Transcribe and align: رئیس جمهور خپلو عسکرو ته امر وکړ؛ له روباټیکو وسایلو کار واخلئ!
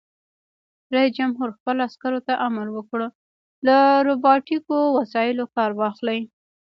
رئیس 0.93 1.11
جمهور 1.17 1.49
خپلو 1.57 1.79
عسکرو 1.89 2.19
ته 2.27 2.33
امر 2.47 2.67
وکړ؛ 2.75 3.01
له 3.67 3.75
روباټیکو 4.07 4.75
وسایلو 4.97 5.45
کار 5.55 5.71
واخلئ! 5.79 6.19